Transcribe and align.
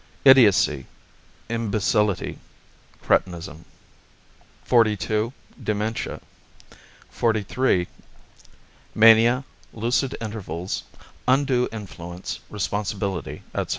Idiocy, 0.25 0.87
Imbecility, 1.47 2.39
Cretinism 3.05 3.65
68 4.67 4.99
XLII. 4.99 5.31
Dementia 5.61 6.19
70 7.11 7.45
XLIII. 7.53 7.87
Mania, 8.95 9.43
Lucid 9.73 10.17
Intervals, 10.19 10.81
Undue 11.27 11.69
Influence, 11.71 12.39
Responsibility, 12.49 13.43
etc. 13.53 13.67